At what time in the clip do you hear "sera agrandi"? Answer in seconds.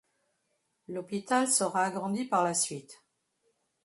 1.47-2.25